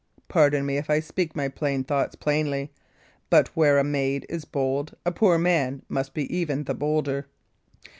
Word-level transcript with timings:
Pardon 0.27 0.65
me 0.65 0.77
if 0.77 0.89
I 0.89 0.99
speak 0.99 1.35
my 1.35 1.47
plain 1.47 1.83
thoughts 1.83 2.15
plainly; 2.15 2.71
but 3.29 3.49
where 3.55 3.77
a 3.77 3.83
maid 3.83 4.25
is 4.29 4.45
very 4.45 4.49
bold, 4.53 4.95
a 5.05 5.11
poor 5.11 5.37
man 5.37 5.83
must 5.89 6.17
even 6.17 6.61
be 6.63 6.63
the 6.63 6.73
bolder." 6.73 7.27